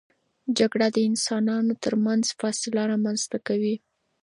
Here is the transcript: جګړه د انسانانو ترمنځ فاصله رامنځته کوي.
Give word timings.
جګړه 0.57 0.87
د 0.95 0.97
انسانانو 1.09 1.73
ترمنځ 1.83 2.23
فاصله 2.39 2.81
رامنځته 2.91 3.37
کوي. 3.47 3.75